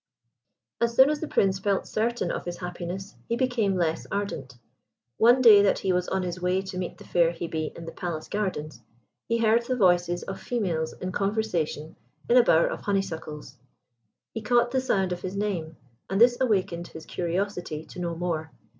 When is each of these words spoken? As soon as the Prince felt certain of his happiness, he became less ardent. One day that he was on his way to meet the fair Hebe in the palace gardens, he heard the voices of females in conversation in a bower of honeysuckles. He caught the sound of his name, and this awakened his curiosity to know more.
As 0.81 0.95
soon 0.95 1.11
as 1.11 1.19
the 1.19 1.27
Prince 1.27 1.59
felt 1.59 1.85
certain 1.85 2.31
of 2.31 2.45
his 2.45 2.57
happiness, 2.57 3.13
he 3.29 3.35
became 3.35 3.75
less 3.77 4.07
ardent. 4.11 4.57
One 5.17 5.43
day 5.43 5.61
that 5.61 5.77
he 5.77 5.93
was 5.93 6.07
on 6.07 6.23
his 6.23 6.41
way 6.41 6.63
to 6.63 6.77
meet 6.79 6.97
the 6.97 7.03
fair 7.03 7.31
Hebe 7.31 7.71
in 7.77 7.85
the 7.85 7.91
palace 7.91 8.27
gardens, 8.27 8.81
he 9.27 9.37
heard 9.37 9.63
the 9.67 9.75
voices 9.75 10.23
of 10.23 10.39
females 10.41 10.93
in 10.93 11.11
conversation 11.11 11.97
in 12.27 12.35
a 12.35 12.41
bower 12.41 12.65
of 12.65 12.81
honeysuckles. 12.81 13.57
He 14.33 14.41
caught 14.41 14.71
the 14.71 14.81
sound 14.81 15.11
of 15.11 15.21
his 15.21 15.35
name, 15.35 15.77
and 16.09 16.19
this 16.19 16.35
awakened 16.41 16.87
his 16.87 17.05
curiosity 17.05 17.85
to 17.85 17.99
know 17.99 18.15
more. 18.15 18.51